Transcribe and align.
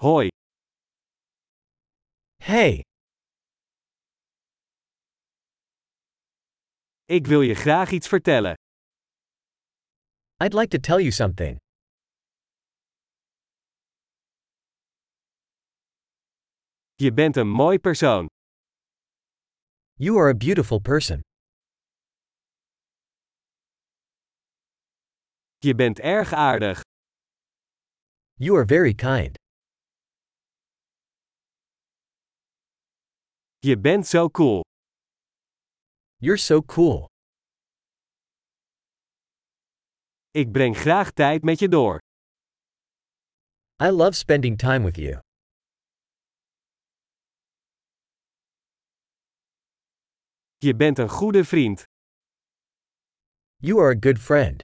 Hoi, 0.00 0.28
Hey, 2.42 2.82
ik 7.04 7.26
wil 7.26 7.40
je 7.40 7.54
graag 7.54 7.90
iets 7.90 8.08
vertellen. 8.08 8.54
I'd 10.44 10.54
like 10.54 10.68
to 10.68 10.78
tell 10.78 10.98
you 10.98 11.10
something. 11.10 11.56
Je 16.94 17.12
bent 17.12 17.36
een 17.36 17.48
mooi 17.48 17.78
persoon. 17.78 18.26
You 19.94 20.18
are 20.18 20.28
a 20.28 20.36
beautiful 20.36 20.80
person. 20.80 21.20
Je 25.58 25.74
bent 25.74 25.98
erg 25.98 26.32
aardig. 26.32 26.80
You 28.34 28.56
are 28.56 28.66
very 28.66 28.94
kind. 28.94 29.37
Je 33.60 33.78
bent 33.78 34.06
zo 34.06 34.28
cool. 34.28 34.60
You're 36.16 36.38
so 36.38 36.62
cool. 36.62 37.06
Ik 40.30 40.52
breng 40.52 40.76
graag 40.76 41.10
tijd 41.10 41.42
met 41.42 41.58
je 41.58 41.68
door. 41.68 41.98
I 43.82 43.90
love 43.90 44.12
spending 44.12 44.58
time 44.58 44.84
with 44.84 44.96
you. 44.96 45.20
Je 50.58 50.76
bent 50.76 50.98
een 50.98 51.08
goede 51.08 51.44
vriend. 51.44 51.82
You 53.56 53.80
are 53.80 53.96
a 53.96 53.98
good 54.00 54.18
friend. 54.18 54.62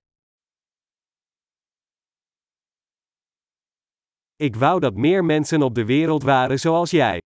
Ik 4.36 4.56
wou 4.56 4.80
dat 4.80 4.94
meer 4.94 5.24
mensen 5.24 5.62
op 5.62 5.74
de 5.74 5.84
wereld 5.84 6.22
waren 6.22 6.58
zoals 6.58 6.90
jij. 6.90 7.18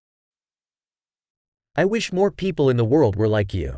I 1.77 1.85
wish 1.85 2.11
more 2.11 2.31
people 2.31 2.69
in 2.69 2.77
the 2.77 2.85
world 2.85 3.15
were 3.15 3.27
like 3.27 3.57
you. 3.57 3.77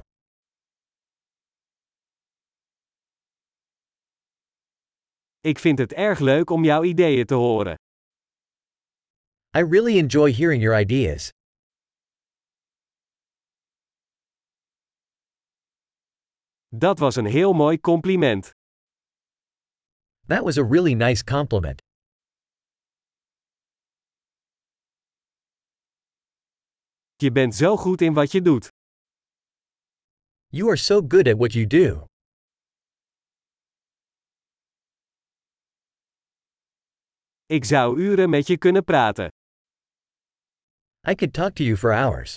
Ik 5.42 5.60
vind 5.60 5.80
het 5.80 5.94
erg 5.94 6.20
leuk 6.20 6.50
om 6.50 6.64
jouw 6.64 6.84
ideeën 6.84 7.26
te 7.26 7.34
horen. 7.34 7.76
I 9.58 9.60
really 9.60 9.98
enjoy 9.98 10.32
hearing 10.34 10.62
your 10.62 10.80
ideas. 10.80 11.30
Dat 16.68 17.00
was 17.00 17.16
een 17.16 17.26
heel 17.26 17.54
mooi 17.54 17.80
compliment. 17.80 18.52
That 20.28 20.44
was 20.44 20.58
a 20.58 20.64
really 20.64 20.94
nice 20.94 21.24
compliment. 21.24 21.82
Je 27.22 27.32
bent 27.32 27.56
zo 27.56 27.78
goed 27.78 28.02
in 28.02 28.14
wat 28.14 28.32
je 28.32 28.42
doet. 28.42 28.68
You 30.48 30.68
are 30.68 30.78
so 30.78 31.02
good 31.08 31.28
at 31.28 31.38
what 31.38 31.54
you 31.54 31.68
do. 31.68 32.06
Ik 37.46 37.66
zou 37.66 38.00
uren 38.00 38.30
met 38.30 38.48
je 38.48 38.58
kunnen 38.58 38.84
praten. 38.84 39.28
I 41.10 41.16
could 41.16 41.34
talk 41.34 41.56
to 41.56 41.64
you 41.64 41.78
for 41.78 41.94
hours. 41.94 42.36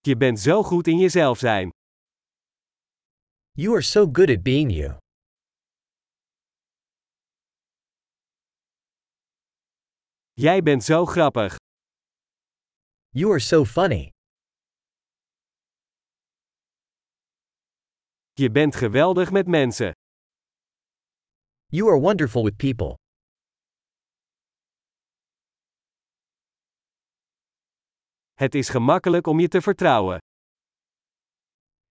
Je 0.00 0.16
bent 0.16 0.40
zo 0.40 0.62
goed 0.62 0.86
in 0.86 0.98
jezelf 0.98 1.38
zijn. 1.38 1.70
You 3.52 3.72
are 3.72 3.82
so 3.82 4.08
good 4.12 4.30
at 4.30 4.42
being 4.42 4.72
you. 4.72 5.07
Jij 10.40 10.62
bent 10.62 10.84
zo 10.84 11.04
grappig. 11.06 11.56
You 13.08 13.30
are 13.30 13.40
so 13.40 13.64
funny. 13.64 14.10
Je 18.32 18.50
bent 18.50 18.76
geweldig 18.76 19.30
met 19.30 19.46
mensen. 19.46 19.92
You 21.66 21.90
are 21.90 22.00
wonderful 22.00 22.44
with 22.44 22.56
people. 22.56 22.94
Het 28.34 28.54
is 28.54 28.68
gemakkelijk 28.68 29.26
om 29.26 29.40
je 29.40 29.48
te 29.48 29.60
vertrouwen. 29.60 30.18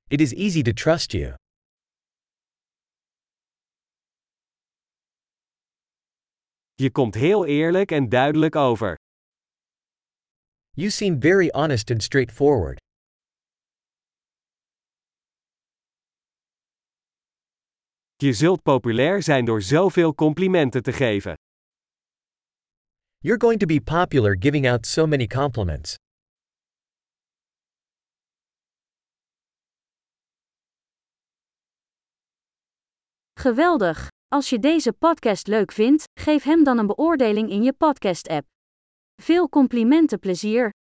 It 0.07 0.21
is 0.21 0.33
easy 0.33 0.61
to 0.61 0.71
trust 0.71 1.11
you. 1.11 1.35
Je 6.79 6.91
komt 6.91 7.15
heel 7.15 7.45
eerlijk 7.45 7.91
en 7.91 8.09
duidelijk 8.09 8.55
over. 8.55 8.95
You 10.71 10.89
seem 10.89 11.21
very 11.21 11.49
honest 11.51 11.91
and 11.91 12.03
straightforward. 12.03 12.79
Je 18.15 18.33
zult 18.33 18.61
populair 18.61 19.23
zijn 19.23 19.45
door 19.45 19.61
zoveel 19.61 20.15
complimenten 20.15 20.83
te 20.83 20.93
geven. 20.93 21.33
You're 23.17 23.39
going 23.39 23.59
to 23.59 23.65
be 23.65 23.81
popular 23.81 24.35
giving 24.39 24.67
out 24.69 24.85
so 24.85 25.05
many 25.07 25.27
compliments. 25.27 25.95
Geweldig! 33.33 34.16
Als 34.29 34.49
je 34.49 34.59
deze 34.59 34.93
podcast 34.93 35.47
leuk 35.47 35.71
vindt, 35.71 36.03
geef 36.19 36.43
hem 36.43 36.63
dan 36.63 36.77
een 36.77 36.87
beoordeling 36.87 37.49
in 37.49 37.63
je 37.63 37.73
podcast-app. 37.73 38.45
Veel 39.21 39.49
complimenten 39.49 40.19
plezier! 40.19 40.69